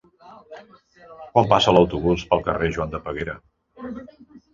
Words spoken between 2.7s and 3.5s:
Joan de Peguera?